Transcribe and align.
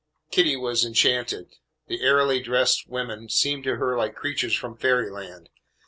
Kitty 0.31 0.55
was 0.55 0.83
enchanted. 0.83 1.53
The 1.85 2.01
airily 2.01 2.39
dressed 2.41 2.89
women 2.89 3.29
seemed 3.29 3.63
to 3.65 3.75
her 3.75 3.95
like 3.95 4.15
creatures 4.15 4.55
from 4.55 4.75
fairy 4.75 5.11
land. 5.11 5.51